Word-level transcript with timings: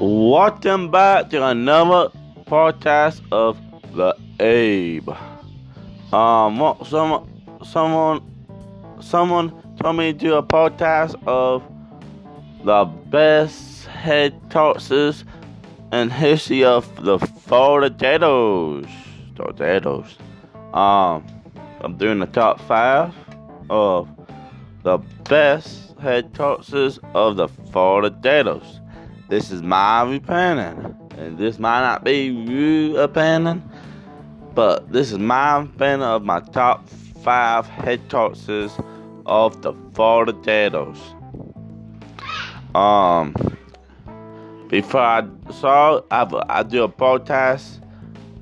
Welcome 0.00 0.92
back 0.92 1.28
to 1.30 1.44
another 1.44 2.10
podcast 2.44 3.20
of 3.32 3.58
the 3.96 4.14
Abe. 4.38 5.08
Um, 6.12 6.60
what- 6.60 6.86
someone, 6.86 7.26
someone, 9.00 9.52
told 9.80 9.96
me 9.96 10.12
to 10.12 10.18
do 10.18 10.34
a 10.34 10.42
podcast 10.42 11.16
of 11.26 11.64
the 12.62 12.84
best 12.84 13.86
head 13.88 14.34
tosses 14.50 15.24
in 15.92 16.10
history 16.10 16.62
of 16.62 16.86
the 17.04 17.18
Floridados. 17.18 18.86
Tornadoes. 19.34 20.16
Um, 20.74 21.24
I'm 21.80 21.96
doing 21.96 22.20
the 22.20 22.26
top 22.26 22.60
five 22.60 23.12
of 23.68 24.08
the 24.84 24.98
best 25.28 25.98
head 25.98 26.32
tosses 26.34 27.00
of 27.14 27.34
the 27.34 27.48
Floridados. 27.72 28.78
This 29.28 29.50
is 29.50 29.60
my 29.60 30.14
opinion, 30.14 30.96
and 31.18 31.36
this 31.36 31.58
might 31.58 31.82
not 31.82 32.02
be 32.02 32.28
your 32.28 33.02
opinion, 33.02 33.62
but 34.54 34.90
this 34.90 35.12
is 35.12 35.18
my 35.18 35.60
opinion 35.60 36.00
of 36.00 36.24
my 36.24 36.40
top 36.40 36.88
five 37.22 37.66
head 37.66 38.08
tosses 38.08 38.72
of 39.26 39.60
the 39.60 39.74
Floridados. 39.92 40.96
Um, 42.74 43.34
before 44.68 45.02
I 45.02 45.26
saw, 45.50 46.00
I, 46.10 46.26
I 46.48 46.62
do 46.62 46.84
a 46.84 46.88
podcast. 46.88 47.82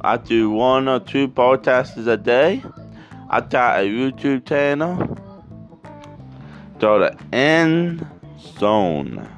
I 0.00 0.16
do 0.16 0.50
one 0.50 0.88
or 0.88 0.98
two 0.98 1.28
podcasts 1.28 2.04
a 2.08 2.16
day. 2.16 2.60
I 3.30 3.40
got 3.40 3.78
a 3.78 3.84
YouTube 3.84 4.46
channel. 4.46 5.16
So 6.80 6.98
the 6.98 7.16
end 7.32 8.04
zone, 8.58 9.28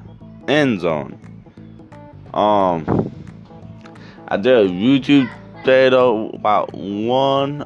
end 0.48 0.80
zone. 0.80 1.33
Um, 2.34 3.12
I 4.26 4.36
did 4.36 4.66
a 4.66 4.68
YouTube 4.68 5.30
channel 5.64 6.34
about 6.34 6.74
one 6.74 7.64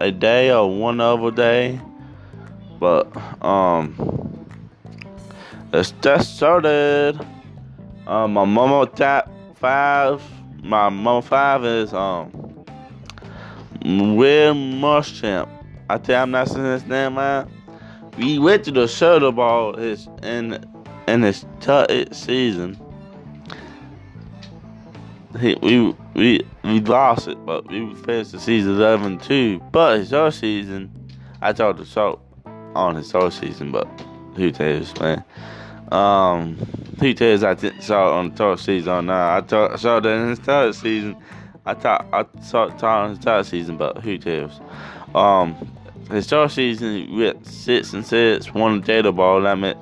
a 0.00 0.10
day 0.10 0.50
or 0.50 0.68
one 0.68 1.00
other 1.00 1.30
day, 1.30 1.80
but 2.80 3.06
um, 3.44 3.94
it's 5.72 5.92
just 6.02 6.36
started. 6.36 7.24
Um, 8.08 8.32
my 8.32 8.44
mama 8.44 8.86
top 8.86 9.30
five. 9.54 10.20
My 10.64 10.88
mama 10.88 11.22
five 11.22 11.64
is 11.64 11.94
um 11.94 12.32
Will 13.84 14.54
Muschamp. 14.54 15.48
I 15.88 15.98
tell 15.98 16.24
I'm 16.24 16.32
not 16.32 16.48
saying 16.48 16.64
his 16.64 16.86
name 16.86 17.18
out. 17.18 17.48
We 18.18 18.40
went 18.40 18.64
to 18.64 18.72
the 18.72 18.88
Super 18.88 19.30
ball 19.30 19.76
his 19.76 20.08
in 20.24 20.64
in 21.06 21.22
his 21.22 21.46
third 21.60 22.12
season. 22.12 22.81
He, 25.40 25.56
we 25.62 25.94
we 26.14 26.46
we 26.62 26.80
lost 26.80 27.28
it, 27.28 27.44
but 27.46 27.66
we 27.68 27.94
finished 27.94 28.32
the 28.32 28.40
season 28.40 28.72
11 28.72 29.18
too. 29.20 29.60
But 29.72 29.98
his 29.98 30.10
whole 30.10 30.30
season, 30.30 30.90
I 31.40 31.52
told 31.52 31.78
the 31.78 31.84
show 31.84 32.20
on 32.74 32.96
his 32.96 33.10
whole 33.10 33.30
season, 33.30 33.72
but 33.72 33.86
who 34.36 34.52
cares, 34.52 34.98
man? 35.00 35.24
Um, 35.90 36.56
who 37.00 37.14
cares? 37.14 37.42
I 37.44 37.54
didn't 37.54 37.82
saw 37.82 38.18
on 38.18 38.30
the 38.30 38.36
third 38.36 38.58
season. 38.60 39.06
No, 39.06 39.12
I 39.12 39.42
thought, 39.42 39.78
saw 39.78 40.00
that 40.00 40.08
in 40.08 40.30
his 40.30 40.38
third 40.38 40.74
season. 40.74 41.16
I 41.64 41.74
thought 41.74 42.06
I 42.12 42.24
saw 42.42 42.64
it 42.64 42.82
on 42.82 43.10
his 43.10 43.18
third 43.18 43.46
season, 43.46 43.76
but 43.76 43.98
who 43.98 44.18
cares? 44.18 44.60
Um, 45.14 45.54
his 46.10 46.26
third 46.26 46.50
season 46.50 47.10
we 47.10 47.24
went 47.24 47.46
six 47.46 47.92
and 47.92 48.04
six, 48.04 48.52
won 48.52 48.80
the 48.80 48.86
data 48.86 49.12
ball. 49.12 49.42
That 49.42 49.58
meant 49.58 49.78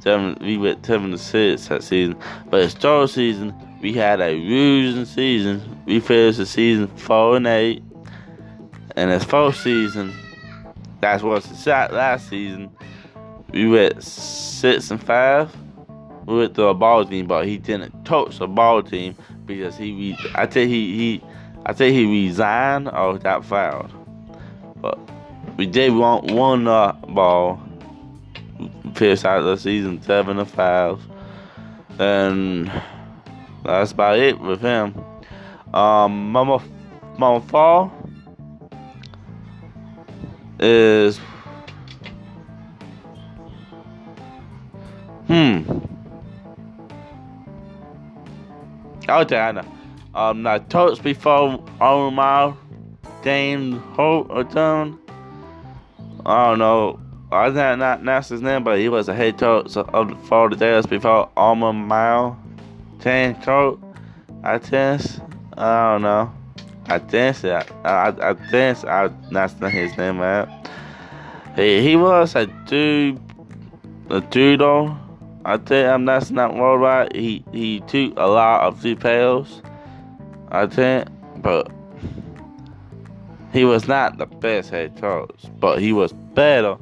seven. 0.00 0.36
We 0.40 0.56
went 0.56 0.84
seven 0.84 1.10
to 1.10 1.18
six 1.18 1.68
that 1.68 1.82
season. 1.82 2.16
But 2.48 2.62
his 2.62 2.74
third 2.74 3.10
season, 3.10 3.54
we 3.80 3.92
had 3.94 4.20
a 4.20 4.32
losing 4.32 5.04
season. 5.04 5.82
We 5.86 6.00
finished 6.00 6.38
the 6.38 6.46
season 6.46 6.88
four 6.88 7.36
and 7.36 7.46
eight. 7.46 7.82
And 8.96 9.10
his 9.10 9.24
fourth 9.24 9.56
season, 9.56 10.12
that's 11.00 11.22
what's 11.22 11.46
the 11.46 11.56
shot 11.56 11.92
last 11.92 12.28
season. 12.28 12.70
We 13.52 13.68
went 13.68 14.02
six 14.02 14.90
and 14.90 15.02
five. 15.02 15.54
We 16.26 16.36
went 16.36 16.54
to 16.56 16.66
a 16.66 16.74
ball 16.74 17.04
team, 17.04 17.26
but 17.26 17.46
he 17.46 17.56
didn't 17.56 18.04
touch 18.04 18.38
the 18.38 18.46
ball 18.46 18.82
team 18.82 19.16
because 19.46 19.76
he, 19.76 19.92
re- 19.92 20.30
I 20.34 20.46
think 20.46 20.70
he, 20.70 20.96
he, 20.96 21.24
I 21.66 21.72
think 21.72 21.94
he 21.94 22.26
resigned 22.26 22.88
or 22.88 23.18
got 23.18 23.44
fouled. 23.44 23.92
But 24.76 24.98
we 25.56 25.66
did 25.66 25.94
want 25.94 26.30
one 26.30 26.68
uh, 26.68 26.92
ball. 26.92 27.60
Finished 28.94 29.24
out 29.24 29.42
the 29.42 29.56
season 29.56 30.02
seven 30.02 30.36
to 30.36 30.44
five, 30.44 31.00
and 31.98 32.70
that's 33.64 33.92
about 33.92 34.18
it 34.18 34.38
with 34.40 34.60
him. 34.60 34.94
Um, 35.74 36.32
Mama, 36.32 36.62
Mama 37.18 37.40
Fall 37.46 37.92
is 40.58 41.18
hmm. 45.26 45.62
I 49.08 49.52
know. 49.52 49.64
Um, 50.14 50.42
now 50.42 50.58
touch 50.58 51.02
before 51.02 51.64
Omar 51.80 52.56
Dane 53.22 53.72
Holt 53.72 54.26
or 54.30 54.48
something. 54.50 54.98
I 56.26 56.48
don't 56.48 56.58
know. 56.58 57.00
I 57.32 57.48
did 57.48 57.76
not 57.78 58.02
not 58.02 58.26
his 58.26 58.42
name, 58.42 58.64
but 58.64 58.78
he 58.78 58.88
was 58.88 59.08
a 59.08 59.14
head 59.14 59.38
coach 59.38 59.76
of 59.76 60.08
the 60.08 60.16
Florida 60.26 60.56
Gators 60.56 60.86
before 60.86 61.30
Alma 61.36 61.72
Mile. 61.72 62.38
Ten 63.00 63.40
coach, 63.42 63.78
I 64.42 64.58
think. 64.58 65.02
I 65.56 65.92
don't 65.92 66.02
know. 66.02 66.32
I 66.86 66.98
think 66.98 67.44
I 67.44 67.64
I, 67.84 68.30
I 68.30 68.34
think 68.34 68.84
I 68.84 69.08
that's 69.30 69.58
not 69.60 69.70
his 69.70 69.96
name, 69.96 70.18
man. 70.18 70.48
He 71.56 71.82
he 71.82 71.96
was 71.96 72.34
a 72.34 72.46
dude, 72.66 73.20
a 74.10 74.20
judo. 74.20 74.98
I 75.44 75.56
think 75.56 75.88
I'm 75.88 76.04
that's 76.04 76.30
not 76.30 76.54
worldwide. 76.54 77.14
He 77.14 77.44
he 77.52 77.80
took 77.80 78.14
a 78.16 78.26
lot 78.26 78.62
of 78.62 79.00
pounds. 79.00 79.62
I 80.50 80.66
think, 80.66 81.08
but 81.36 81.70
he 83.52 83.64
was 83.64 83.86
not 83.86 84.18
the 84.18 84.26
best 84.26 84.70
head 84.70 85.00
coach, 85.00 85.44
but 85.58 85.80
he 85.80 85.92
was 85.92 86.12
better 86.12 86.76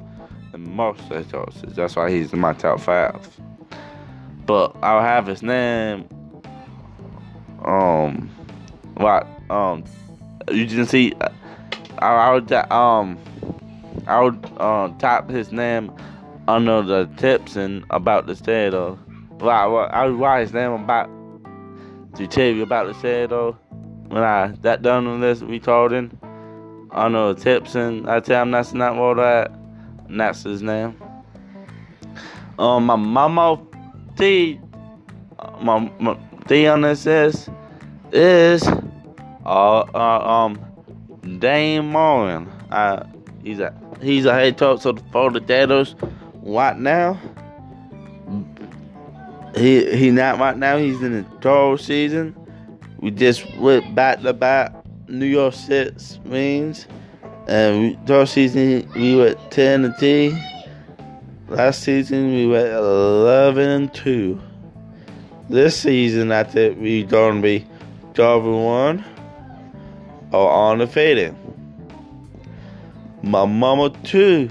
than 0.53 0.75
most 0.75 1.01
head 1.03 1.31
coaches. 1.31 1.75
That's 1.75 1.97
why 1.97 2.11
he's 2.11 2.33
in 2.33 2.41
my 2.41 2.55
top 2.55 2.81
five. 2.81 3.29
But 4.49 4.75
I'll 4.83 5.03
have 5.03 5.27
his 5.27 5.43
name. 5.43 6.09
Um, 7.67 8.31
what? 8.95 9.27
Um, 9.51 9.85
you 10.51 10.67
can 10.67 10.87
see. 10.87 11.13
I, 11.99 12.07
I 12.07 12.33
would 12.33 12.51
um, 12.73 13.19
I 14.07 14.23
would 14.23 14.45
um 14.59 14.97
type 14.97 15.29
his 15.29 15.53
name 15.53 15.93
under 16.49 16.81
the 16.81 17.05
tips 17.19 17.57
and 17.57 17.85
about 17.91 18.27
the 18.27 18.35
of. 18.75 18.99
Why? 19.41 19.67
Well, 19.67 19.91
I 19.93 20.07
would 20.07 20.19
write 20.19 20.41
his 20.41 20.55
name 20.55 20.73
about 20.73 21.11
to 22.17 22.27
tell 22.27 22.47
you 22.47 22.63
about 22.63 22.87
the 22.87 22.95
state 22.95 23.31
of. 23.31 23.55
When 24.09 24.23
I 24.23 24.55
that 24.63 24.81
done 24.81 25.07
on 25.07 25.21
this 25.21 25.43
recording. 25.43 26.19
I 26.91 27.09
know 27.09 27.35
tips 27.35 27.75
and 27.75 28.09
I 28.09 28.21
tell 28.21 28.41
him 28.41 28.51
that's 28.53 28.73
not 28.73 28.97
what 28.97 29.19
that 29.19 29.51
and 30.09 30.19
that's 30.19 30.43
his 30.43 30.63
name. 30.63 30.97
Um 32.59 32.87
my 32.87 32.97
mama 32.97 33.63
D 34.19 34.61
my, 35.61 35.91
my 35.99 36.19
D 36.47 36.67
on 36.67 36.83
this 36.83 37.07
is 37.07 37.49
is 38.13 38.67
uh, 39.47 39.81
uh 39.95 40.29
um 40.29 40.59
Dane 41.39 41.91
Marlin. 41.91 42.49
Uh 42.71 43.05
he's 43.43 43.61
a 43.61 43.75
he's 44.01 44.25
a 44.25 44.35
head 44.35 44.59
coach 44.59 44.85
of 44.87 44.97
the 44.97 45.11
Florida 45.11 45.41
Gators 45.41 45.95
right 46.43 46.79
now. 46.79 47.21
He 49.55 49.97
he 49.97 50.11
not 50.11 50.39
right 50.39 50.57
now 50.57 50.77
he's 50.77 51.01
in 51.03 51.13
the 51.13 51.23
third 51.41 51.81
season. 51.81 52.35
We 53.01 53.11
just 53.11 53.57
went 53.57 53.95
back 53.95 54.23
to 54.23 54.33
back 54.33 54.75
New 55.09 55.27
Year's 55.27 55.57
Six 55.57 56.19
wins. 56.25 56.87
And 57.47 57.97
we, 58.07 58.27
season 58.27 58.91
we 58.95 59.17
were 59.17 59.35
ten 59.51 59.85
and 59.85 59.97
three. 59.97 60.37
Last 61.49 61.83
season 61.83 62.35
we 62.35 62.47
went 62.47 62.69
eleven 62.69 63.69
and 63.71 63.95
two. 63.95 64.39
This 65.49 65.81
season 65.81 66.31
I 66.31 66.45
think 66.45 66.79
we 66.79 67.05
gonna 67.05 67.41
be 67.41 67.67
twelve 68.13 68.45
and 68.45 68.65
one 68.65 69.05
or 70.31 70.51
on 70.51 70.77
the 70.77 70.85
undefeated. 70.85 71.35
My 73.23 73.47
mama 73.47 73.91
too 74.05 74.51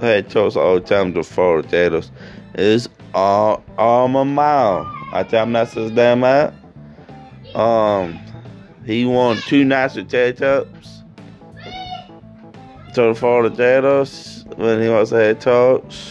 head 0.00 0.30
coach 0.30 0.56
all 0.56 0.76
the 0.76 0.80
time 0.80 1.12
to 1.12 1.22
Florida 1.22 1.68
Gators 1.68 2.10
is 2.54 2.88
uh, 3.14 3.58
Alma 3.76 4.24
Mile. 4.24 4.90
I 5.12 5.24
tell 5.24 5.42
him 5.42 5.52
that's 5.52 5.74
his 5.74 5.90
damn 5.90 6.24
out. 6.24 6.54
Um, 7.54 8.18
he 8.86 9.04
won 9.04 9.36
two 9.42 9.62
national 9.62 10.06
championships 12.96 12.96
to 12.96 13.02
the 13.02 13.14
Florida 13.14 13.50
Gators 13.54 14.44
when 14.56 14.80
he 14.80 14.88
was 14.88 15.10
head 15.10 15.40
coach. 15.40 16.10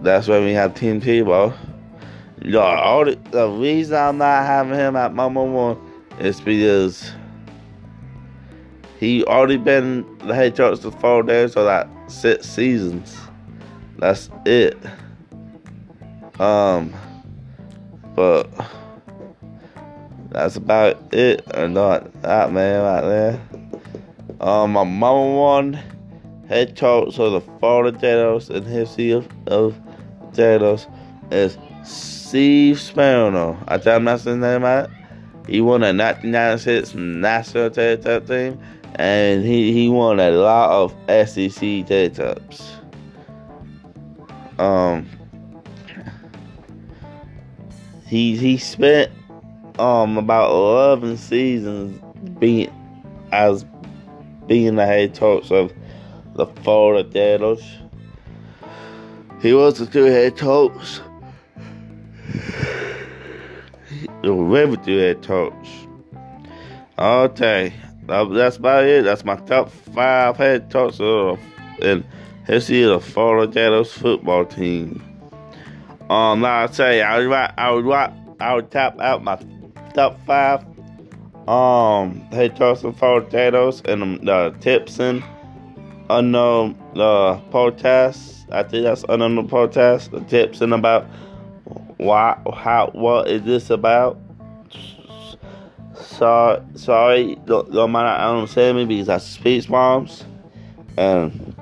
That's 0.00 0.26
when 0.28 0.44
we 0.44 0.52
had 0.52 0.74
Tim 0.74 1.00
Tebow. 1.00 1.56
Yo, 2.42 2.60
all 2.60 3.04
the, 3.04 3.16
the 3.30 3.48
reason 3.48 3.96
I'm 3.96 4.18
not 4.18 4.44
having 4.44 4.74
him 4.74 4.96
at 4.96 5.14
my 5.14 5.26
one 5.26 5.78
is 6.18 6.40
because 6.40 7.12
he 8.98 9.24
already 9.24 9.56
been 9.56 10.04
the 10.18 10.34
head 10.34 10.56
coach 10.56 10.80
for 10.80 10.90
four 10.90 11.22
days 11.22 11.56
or 11.56 11.64
like 11.64 11.86
six 12.08 12.48
seasons. 12.48 13.16
That's 13.98 14.28
it. 14.44 14.76
Um, 16.40 16.92
but 18.16 18.50
that's 20.30 20.56
about 20.56 21.14
it, 21.14 21.44
or 21.54 21.68
not 21.68 22.22
that 22.22 22.52
man 22.52 22.82
right 22.82 23.00
there. 23.02 23.40
Um, 24.42 24.72
my 24.72 24.82
mama 24.82 25.36
one 25.36 25.78
head 26.48 26.76
coach 26.76 27.16
of 27.18 27.32
the 27.32 27.40
Florida 27.60 27.96
Gators 27.96 28.50
and 28.50 28.66
history 28.66 29.12
of, 29.12 29.28
of 29.46 29.80
Gators 30.34 30.88
is 31.30 31.56
Steve 31.84 32.80
Spano. 32.80 33.56
I 33.68 33.78
tell 33.78 33.98
him 33.98 34.04
that's 34.06 34.24
his 34.24 34.36
name 34.36 34.62
right. 34.64 34.90
He 35.48 35.60
won 35.60 35.82
a 35.82 35.94
1996 35.94 36.94
national 36.94 37.70
Tater 37.70 38.18
team, 38.20 38.60
and 38.96 39.44
he, 39.44 39.72
he 39.72 39.88
won 39.88 40.18
a 40.18 40.30
lot 40.32 40.70
of 40.70 41.28
SEC 41.28 41.86
Tater 41.86 42.34
Um, 44.58 45.08
he 48.06 48.36
he 48.36 48.58
spent 48.58 49.10
um 49.78 50.18
about 50.18 50.50
11 50.50 51.16
seasons 51.16 52.00
being 52.38 52.70
as 53.32 53.64
being 54.46 54.76
the 54.76 54.86
head 54.86 55.14
coach 55.14 55.50
of 55.50 55.72
the 56.34 56.46
Florida 56.46 57.08
Gators. 57.08 57.62
He 59.40 59.52
was 59.52 59.78
the 59.78 59.86
two 59.86 60.04
head 60.04 60.36
coach. 60.36 61.00
The 64.22 64.32
revenue 64.32 64.98
head 65.00 65.22
coach. 65.22 65.68
Okay, 66.98 67.72
that's 68.06 68.56
about 68.56 68.84
it. 68.84 69.04
That's 69.04 69.24
my 69.24 69.36
top 69.36 69.70
five 69.70 70.36
head 70.36 70.70
coaches 70.70 71.38
in 71.80 72.04
history 72.46 72.82
of 72.84 72.90
the 72.90 73.00
Florida 73.00 73.52
Gators 73.52 73.92
football 73.92 74.44
team. 74.44 75.02
Um, 76.08 76.42
like 76.42 76.70
I 76.70 76.72
say, 76.72 77.02
I 77.02 77.18
would 77.18 77.32
I 77.32 77.70
would 77.70 77.92
I 78.40 78.54
would 78.54 78.70
tap 78.70 79.00
out 79.00 79.24
my 79.24 79.40
top 79.94 80.18
five 80.26 80.64
um 81.48 82.26
they 82.30 82.48
coach 82.48 82.78
some 82.78 82.92
potatoes 82.92 83.82
and 83.84 84.26
the 84.26 84.54
tips 84.60 84.98
and 84.98 85.22
unknown 86.08 86.78
the 86.94 87.40
podcast. 87.50 88.50
I 88.52 88.62
think 88.62 88.84
that's 88.84 89.04
unknown 89.08 89.48
podcast. 89.48 90.10
The 90.10 90.20
tips 90.20 90.60
and 90.60 90.72
about 90.72 91.06
why 91.96 92.38
how 92.54 92.90
what 92.92 93.28
is 93.28 93.42
this 93.42 93.70
about? 93.70 94.18
Sorry, 95.94 96.62
sorry, 96.74 97.36
don't, 97.46 97.72
don't 97.72 97.90
mind 97.90 98.08
I 98.08 98.24
don't 98.26 98.46
say 98.46 98.72
me 98.72 98.84
because 98.84 99.08
I 99.08 99.18
speak 99.18 99.68
moms 99.68 100.24
and 100.96 101.56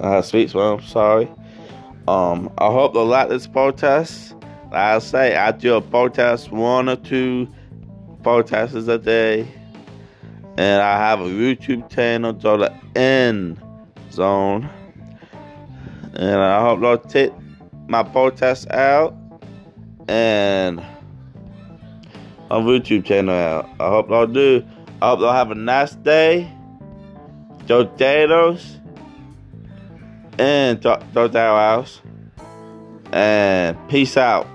I 0.00 0.20
speak 0.22 0.54
moms. 0.54 0.88
Sorry. 0.88 1.30
Um, 2.08 2.50
I 2.58 2.66
hope 2.66 2.94
you 2.94 3.04
like 3.04 3.28
this. 3.28 3.46
Like 3.46 4.34
I 4.72 4.98
say, 4.98 5.36
I 5.36 5.52
do 5.52 5.74
a 5.74 5.80
protest 5.80 6.50
one 6.50 6.88
or 6.88 6.96
two 6.96 7.46
podcasts 8.22 8.88
a 8.88 8.98
day. 8.98 9.48
And 10.56 10.82
I 10.82 10.98
have 10.98 11.20
a 11.20 11.24
YouTube 11.24 11.88
channel 11.90 12.34
called 12.34 12.60
the 12.60 12.72
End 12.94 13.60
Zone. 14.10 14.68
And 16.14 16.40
I 16.40 16.60
hope 16.60 16.80
you'll 16.80 16.98
take 16.98 17.32
my 17.88 18.02
podcast 18.02 18.70
out 18.70 19.14
and 20.08 20.76
my 20.76 22.58
YouTube 22.58 23.04
channel 23.04 23.34
out. 23.34 23.68
I 23.80 23.88
hope 23.88 24.10
y'all 24.10 24.26
do. 24.26 24.64
I 25.00 25.08
hope 25.08 25.20
y'all 25.20 25.32
have 25.32 25.50
a 25.50 25.54
nice 25.54 25.94
day. 25.94 26.52
Potatoes 27.66 28.78
and 30.38 30.80
Dr. 30.80 31.30
House. 31.32 32.02
And 33.12 33.76
peace 33.88 34.16
out. 34.16 34.46